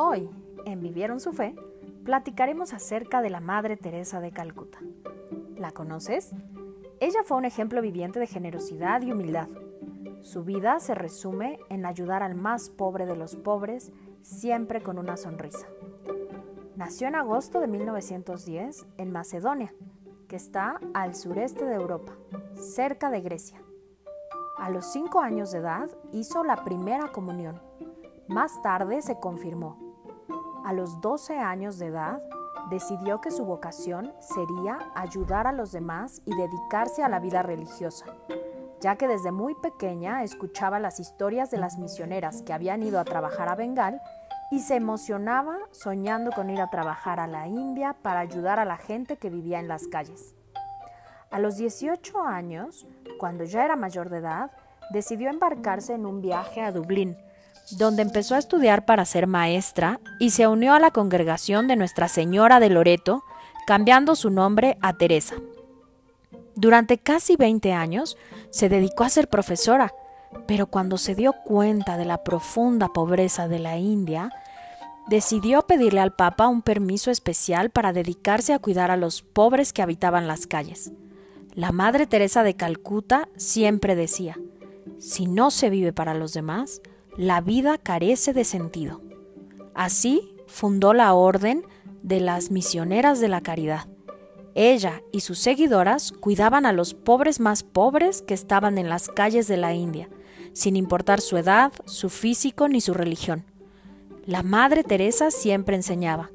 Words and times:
Hoy, 0.00 0.30
en 0.64 0.80
Vivieron 0.80 1.18
su 1.18 1.32
Fe, 1.32 1.56
platicaremos 2.04 2.72
acerca 2.72 3.20
de 3.20 3.30
la 3.30 3.40
Madre 3.40 3.76
Teresa 3.76 4.20
de 4.20 4.30
Calcuta. 4.30 4.78
¿La 5.56 5.72
conoces? 5.72 6.30
Ella 7.00 7.24
fue 7.24 7.36
un 7.36 7.44
ejemplo 7.44 7.82
viviente 7.82 8.20
de 8.20 8.28
generosidad 8.28 9.02
y 9.02 9.10
humildad. 9.10 9.48
Su 10.20 10.44
vida 10.44 10.78
se 10.78 10.94
resume 10.94 11.58
en 11.68 11.84
ayudar 11.84 12.22
al 12.22 12.36
más 12.36 12.70
pobre 12.70 13.06
de 13.06 13.16
los 13.16 13.34
pobres, 13.34 13.90
siempre 14.22 14.84
con 14.84 15.00
una 15.00 15.16
sonrisa. 15.16 15.66
Nació 16.76 17.08
en 17.08 17.16
agosto 17.16 17.58
de 17.58 17.66
1910 17.66 18.86
en 18.98 19.10
Macedonia, 19.10 19.74
que 20.28 20.36
está 20.36 20.78
al 20.94 21.16
sureste 21.16 21.64
de 21.64 21.74
Europa, 21.74 22.12
cerca 22.54 23.10
de 23.10 23.20
Grecia. 23.20 23.60
A 24.58 24.70
los 24.70 24.92
cinco 24.92 25.18
años 25.18 25.50
de 25.50 25.58
edad 25.58 25.90
hizo 26.12 26.44
la 26.44 26.62
primera 26.62 27.10
comunión. 27.10 27.60
Más 28.28 28.62
tarde 28.62 29.02
se 29.02 29.18
confirmó. 29.18 29.87
A 30.68 30.74
los 30.74 31.00
12 31.00 31.38
años 31.38 31.78
de 31.78 31.86
edad 31.86 32.20
decidió 32.68 33.22
que 33.22 33.30
su 33.30 33.46
vocación 33.46 34.12
sería 34.20 34.78
ayudar 34.94 35.46
a 35.46 35.52
los 35.52 35.72
demás 35.72 36.20
y 36.26 36.36
dedicarse 36.36 37.02
a 37.02 37.08
la 37.08 37.20
vida 37.20 37.42
religiosa, 37.42 38.04
ya 38.78 38.96
que 38.96 39.08
desde 39.08 39.32
muy 39.32 39.54
pequeña 39.54 40.22
escuchaba 40.22 40.78
las 40.78 41.00
historias 41.00 41.50
de 41.50 41.56
las 41.56 41.78
misioneras 41.78 42.42
que 42.42 42.52
habían 42.52 42.82
ido 42.82 43.00
a 43.00 43.06
trabajar 43.06 43.48
a 43.48 43.54
Bengal 43.54 44.02
y 44.50 44.60
se 44.60 44.76
emocionaba 44.76 45.56
soñando 45.70 46.32
con 46.32 46.50
ir 46.50 46.60
a 46.60 46.68
trabajar 46.68 47.18
a 47.18 47.26
la 47.26 47.46
India 47.48 47.96
para 48.02 48.20
ayudar 48.20 48.60
a 48.60 48.66
la 48.66 48.76
gente 48.76 49.16
que 49.16 49.30
vivía 49.30 49.60
en 49.60 49.68
las 49.68 49.86
calles. 49.88 50.34
A 51.30 51.38
los 51.38 51.56
18 51.56 52.20
años, 52.20 52.86
cuando 53.18 53.44
ya 53.44 53.64
era 53.64 53.76
mayor 53.76 54.10
de 54.10 54.18
edad, 54.18 54.50
decidió 54.92 55.30
embarcarse 55.30 55.94
en 55.94 56.04
un 56.04 56.20
viaje 56.20 56.60
a 56.60 56.72
Dublín, 56.72 57.16
donde 57.70 58.02
empezó 58.02 58.34
a 58.34 58.38
estudiar 58.38 58.84
para 58.84 59.04
ser 59.04 59.26
maestra 59.26 60.00
y 60.18 60.30
se 60.30 60.46
unió 60.46 60.74
a 60.74 60.80
la 60.80 60.90
congregación 60.90 61.68
de 61.68 61.76
Nuestra 61.76 62.08
Señora 62.08 62.60
de 62.60 62.70
Loreto, 62.70 63.24
cambiando 63.66 64.16
su 64.16 64.30
nombre 64.30 64.78
a 64.80 64.94
Teresa. 64.94 65.36
Durante 66.54 66.98
casi 66.98 67.36
20 67.36 67.72
años 67.72 68.16
se 68.50 68.68
dedicó 68.68 69.04
a 69.04 69.10
ser 69.10 69.28
profesora, 69.28 69.92
pero 70.46 70.66
cuando 70.66 70.98
se 70.98 71.14
dio 71.14 71.32
cuenta 71.44 71.96
de 71.96 72.04
la 72.04 72.24
profunda 72.24 72.88
pobreza 72.88 73.48
de 73.48 73.58
la 73.58 73.76
India, 73.78 74.30
decidió 75.08 75.62
pedirle 75.62 76.00
al 76.00 76.14
Papa 76.14 76.48
un 76.48 76.62
permiso 76.62 77.10
especial 77.10 77.70
para 77.70 77.92
dedicarse 77.92 78.52
a 78.52 78.58
cuidar 78.58 78.90
a 78.90 78.96
los 78.96 79.22
pobres 79.22 79.72
que 79.72 79.82
habitaban 79.82 80.26
las 80.26 80.46
calles. 80.46 80.92
La 81.54 81.72
Madre 81.72 82.06
Teresa 82.06 82.42
de 82.42 82.54
Calcuta 82.54 83.28
siempre 83.36 83.96
decía, 83.96 84.38
si 84.98 85.26
no 85.26 85.50
se 85.50 85.70
vive 85.70 85.92
para 85.92 86.14
los 86.14 86.32
demás, 86.32 86.80
la 87.18 87.40
vida 87.40 87.78
carece 87.78 88.32
de 88.32 88.44
sentido. 88.44 89.02
Así 89.74 90.36
fundó 90.46 90.94
la 90.94 91.12
Orden 91.14 91.66
de 92.02 92.20
las 92.20 92.52
Misioneras 92.52 93.18
de 93.18 93.26
la 93.26 93.40
Caridad. 93.40 93.88
Ella 94.54 95.02
y 95.10 95.20
sus 95.20 95.40
seguidoras 95.40 96.12
cuidaban 96.12 96.64
a 96.64 96.72
los 96.72 96.94
pobres 96.94 97.40
más 97.40 97.64
pobres 97.64 98.22
que 98.22 98.34
estaban 98.34 98.78
en 98.78 98.88
las 98.88 99.08
calles 99.08 99.48
de 99.48 99.56
la 99.56 99.74
India, 99.74 100.08
sin 100.52 100.76
importar 100.76 101.20
su 101.20 101.36
edad, 101.36 101.72
su 101.86 102.08
físico 102.08 102.68
ni 102.68 102.80
su 102.80 102.94
religión. 102.94 103.44
La 104.24 104.44
Madre 104.44 104.84
Teresa 104.84 105.32
siempre 105.32 105.74
enseñaba, 105.74 106.30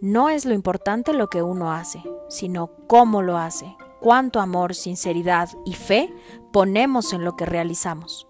no 0.00 0.28
es 0.28 0.44
lo 0.44 0.54
importante 0.54 1.14
lo 1.14 1.26
que 1.26 1.42
uno 1.42 1.72
hace, 1.72 2.00
sino 2.28 2.70
cómo 2.86 3.22
lo 3.22 3.38
hace, 3.38 3.76
cuánto 3.98 4.38
amor, 4.38 4.76
sinceridad 4.76 5.48
y 5.66 5.72
fe 5.74 6.14
ponemos 6.52 7.12
en 7.12 7.24
lo 7.24 7.34
que 7.34 7.44
realizamos. 7.44 8.27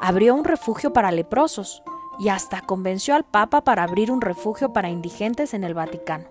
Abrió 0.00 0.34
un 0.34 0.44
refugio 0.44 0.92
para 0.92 1.10
leprosos 1.10 1.82
y 2.18 2.30
hasta 2.30 2.62
convenció 2.62 3.14
al 3.14 3.24
Papa 3.24 3.62
para 3.62 3.82
abrir 3.82 4.10
un 4.10 4.20
refugio 4.20 4.72
para 4.72 4.88
indigentes 4.88 5.54
en 5.54 5.62
el 5.62 5.74
Vaticano. 5.74 6.28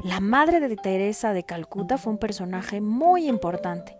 La 0.00 0.20
madre 0.20 0.60
de 0.60 0.76
Teresa 0.76 1.32
de 1.32 1.44
Calcuta 1.44 1.96
fue 1.96 2.12
un 2.12 2.18
personaje 2.18 2.80
muy 2.80 3.28
importante. 3.28 3.96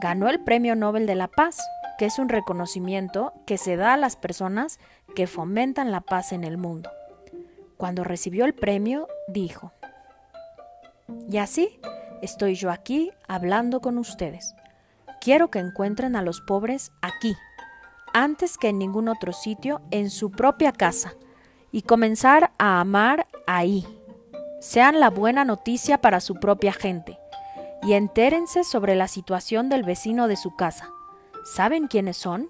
Ganó 0.00 0.28
el 0.28 0.44
Premio 0.44 0.76
Nobel 0.76 1.06
de 1.06 1.14
la 1.14 1.28
Paz, 1.28 1.58
que 1.98 2.04
es 2.04 2.18
un 2.18 2.28
reconocimiento 2.28 3.32
que 3.46 3.58
se 3.58 3.76
da 3.76 3.94
a 3.94 3.96
las 3.96 4.16
personas 4.16 4.78
que 5.14 5.26
fomentan 5.26 5.90
la 5.90 6.02
paz 6.02 6.32
en 6.32 6.44
el 6.44 6.58
mundo. 6.58 6.90
Cuando 7.76 8.04
recibió 8.04 8.44
el 8.44 8.54
premio, 8.54 9.08
dijo, 9.28 9.72
y 11.28 11.38
así 11.38 11.80
estoy 12.22 12.54
yo 12.54 12.70
aquí 12.70 13.10
hablando 13.28 13.80
con 13.80 13.98
ustedes. 13.98 14.54
Quiero 15.20 15.50
que 15.50 15.58
encuentren 15.58 16.16
a 16.16 16.22
los 16.22 16.40
pobres 16.40 16.92
aquí, 17.02 17.34
antes 18.16 18.56
que 18.56 18.68
en 18.68 18.78
ningún 18.78 19.08
otro 19.08 19.34
sitio, 19.34 19.82
en 19.90 20.08
su 20.08 20.30
propia 20.30 20.72
casa, 20.72 21.14
y 21.70 21.82
comenzar 21.82 22.50
a 22.58 22.80
amar 22.80 23.26
ahí. 23.46 23.86
Sean 24.58 25.00
la 25.00 25.10
buena 25.10 25.44
noticia 25.44 25.98
para 25.98 26.20
su 26.20 26.36
propia 26.36 26.72
gente, 26.72 27.18
y 27.82 27.92
entérense 27.92 28.64
sobre 28.64 28.96
la 28.96 29.06
situación 29.06 29.68
del 29.68 29.82
vecino 29.82 30.28
de 30.28 30.36
su 30.36 30.56
casa. 30.56 30.88
¿Saben 31.44 31.88
quiénes 31.88 32.16
son? 32.16 32.48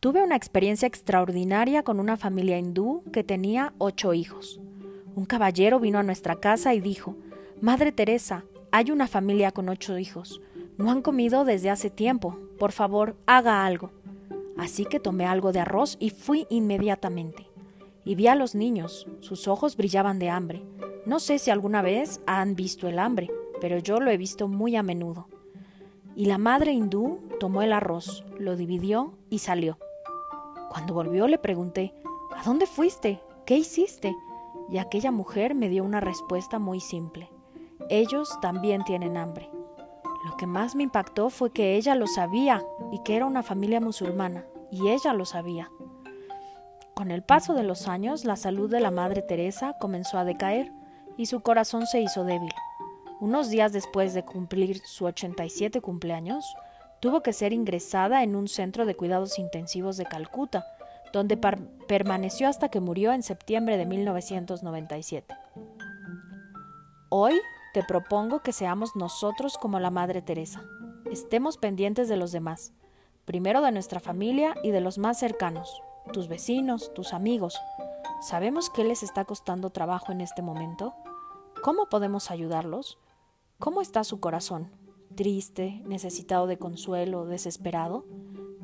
Tuve 0.00 0.22
una 0.22 0.36
experiencia 0.36 0.86
extraordinaria 0.86 1.82
con 1.82 1.98
una 1.98 2.18
familia 2.18 2.58
hindú 2.58 3.04
que 3.10 3.24
tenía 3.24 3.72
ocho 3.78 4.12
hijos. 4.12 4.60
Un 5.14 5.24
caballero 5.24 5.80
vino 5.80 5.98
a 5.98 6.02
nuestra 6.02 6.36
casa 6.40 6.74
y 6.74 6.82
dijo, 6.82 7.16
Madre 7.58 7.90
Teresa, 7.90 8.44
hay 8.70 8.90
una 8.90 9.06
familia 9.06 9.50
con 9.50 9.70
ocho 9.70 9.96
hijos. 9.96 10.42
No 10.76 10.90
han 10.90 11.00
comido 11.00 11.46
desde 11.46 11.70
hace 11.70 11.88
tiempo. 11.88 12.38
Por 12.58 12.72
favor, 12.72 13.16
haga 13.24 13.64
algo. 13.64 13.92
Así 14.56 14.84
que 14.84 15.00
tomé 15.00 15.26
algo 15.26 15.52
de 15.52 15.60
arroz 15.60 15.96
y 16.00 16.10
fui 16.10 16.46
inmediatamente. 16.50 17.48
Y 18.04 18.14
vi 18.14 18.28
a 18.28 18.34
los 18.34 18.54
niños. 18.54 19.06
Sus 19.20 19.48
ojos 19.48 19.76
brillaban 19.76 20.18
de 20.18 20.30
hambre. 20.30 20.62
No 21.06 21.20
sé 21.20 21.38
si 21.38 21.50
alguna 21.50 21.82
vez 21.82 22.20
han 22.26 22.54
visto 22.54 22.88
el 22.88 22.98
hambre, 22.98 23.30
pero 23.60 23.78
yo 23.78 24.00
lo 24.00 24.10
he 24.10 24.16
visto 24.16 24.48
muy 24.48 24.76
a 24.76 24.82
menudo. 24.82 25.28
Y 26.16 26.26
la 26.26 26.38
madre 26.38 26.72
hindú 26.72 27.20
tomó 27.40 27.62
el 27.62 27.72
arroz, 27.72 28.24
lo 28.38 28.56
dividió 28.56 29.14
y 29.30 29.40
salió. 29.40 29.78
Cuando 30.70 30.94
volvió 30.94 31.26
le 31.26 31.38
pregunté, 31.38 31.94
¿A 32.36 32.42
dónde 32.42 32.66
fuiste? 32.66 33.22
¿Qué 33.46 33.56
hiciste? 33.56 34.16
Y 34.68 34.78
aquella 34.78 35.10
mujer 35.10 35.54
me 35.54 35.68
dio 35.68 35.84
una 35.84 36.00
respuesta 36.00 36.58
muy 36.58 36.80
simple. 36.80 37.30
Ellos 37.88 38.38
también 38.40 38.82
tienen 38.84 39.16
hambre. 39.16 39.50
Lo 40.24 40.36
que 40.36 40.46
más 40.46 40.74
me 40.74 40.82
impactó 40.82 41.28
fue 41.28 41.52
que 41.52 41.76
ella 41.76 41.94
lo 41.94 42.06
sabía 42.06 42.64
y 42.90 43.02
que 43.02 43.16
era 43.16 43.26
una 43.26 43.42
familia 43.42 43.80
musulmana, 43.80 44.46
y 44.70 44.88
ella 44.88 45.12
lo 45.12 45.26
sabía. 45.26 45.70
Con 46.94 47.10
el 47.10 47.22
paso 47.22 47.54
de 47.54 47.62
los 47.62 47.88
años, 47.88 48.24
la 48.24 48.36
salud 48.36 48.70
de 48.70 48.80
la 48.80 48.90
Madre 48.90 49.20
Teresa 49.20 49.76
comenzó 49.80 50.16
a 50.16 50.24
decaer 50.24 50.72
y 51.16 51.26
su 51.26 51.40
corazón 51.40 51.86
se 51.86 52.00
hizo 52.00 52.24
débil. 52.24 52.52
Unos 53.20 53.50
días 53.50 53.72
después 53.72 54.14
de 54.14 54.24
cumplir 54.24 54.80
su 54.84 55.04
87 55.04 55.80
cumpleaños, 55.80 56.54
tuvo 57.00 57.22
que 57.22 57.32
ser 57.32 57.52
ingresada 57.52 58.22
en 58.22 58.34
un 58.34 58.48
centro 58.48 58.86
de 58.86 58.94
cuidados 58.94 59.38
intensivos 59.38 59.96
de 59.96 60.06
Calcuta, 60.06 60.64
donde 61.12 61.36
permaneció 61.36 62.48
hasta 62.48 62.70
que 62.70 62.80
murió 62.80 63.12
en 63.12 63.22
septiembre 63.22 63.76
de 63.76 63.86
1997. 63.86 65.34
Hoy 67.10 67.40
te 67.74 67.82
propongo 67.82 68.38
que 68.38 68.52
seamos 68.52 68.94
nosotros 68.94 69.58
como 69.58 69.80
la 69.80 69.90
Madre 69.90 70.22
Teresa. 70.22 70.62
Estemos 71.10 71.58
pendientes 71.58 72.08
de 72.08 72.16
los 72.16 72.30
demás, 72.30 72.72
primero 73.24 73.62
de 73.62 73.72
nuestra 73.72 73.98
familia 73.98 74.54
y 74.62 74.70
de 74.70 74.80
los 74.80 74.96
más 74.96 75.18
cercanos, 75.18 75.82
tus 76.12 76.28
vecinos, 76.28 76.94
tus 76.94 77.12
amigos. 77.12 77.58
¿Sabemos 78.22 78.70
qué 78.70 78.84
les 78.84 79.02
está 79.02 79.24
costando 79.24 79.70
trabajo 79.70 80.12
en 80.12 80.20
este 80.20 80.40
momento? 80.40 80.94
¿Cómo 81.64 81.88
podemos 81.88 82.30
ayudarlos? 82.30 82.96
¿Cómo 83.58 83.80
está 83.80 84.04
su 84.04 84.20
corazón? 84.20 84.70
¿Triste, 85.16 85.82
necesitado 85.84 86.46
de 86.46 86.58
consuelo, 86.58 87.24
desesperado? 87.24 88.04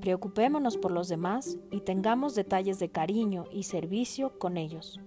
Preocupémonos 0.01 0.77
por 0.77 0.93
los 0.93 1.09
demás 1.09 1.59
y 1.73 1.81
tengamos 1.81 2.37
detalles 2.37 2.79
de 2.79 2.93
cariño 2.93 3.47
y 3.51 3.65
servicio 3.65 4.39
con 4.39 4.57
ellos. 4.57 5.01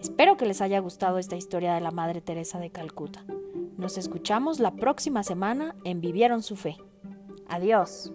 Espero 0.00 0.36
que 0.36 0.46
les 0.46 0.60
haya 0.60 0.78
gustado 0.78 1.18
esta 1.18 1.36
historia 1.36 1.74
de 1.74 1.80
la 1.80 1.90
Madre 1.90 2.20
Teresa 2.20 2.58
de 2.58 2.70
Calcuta. 2.70 3.24
Nos 3.76 3.98
escuchamos 3.98 4.60
la 4.60 4.72
próxima 4.72 5.22
semana 5.22 5.74
en 5.84 6.00
Vivieron 6.00 6.42
su 6.42 6.56
Fe. 6.56 6.76
Adiós. 7.48 8.12